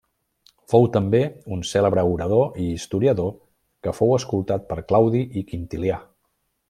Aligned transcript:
Fou 0.71 0.85
també 0.93 1.19
un 1.57 1.61
cèlebre 1.71 2.05
orador 2.13 2.57
i 2.63 2.71
historiador 2.77 3.29
que 3.85 3.93
fou 3.99 4.15
escoltat 4.17 4.67
per 4.73 4.79
Claudi 4.93 5.23
i 5.43 5.45
Quintilià. 5.53 6.01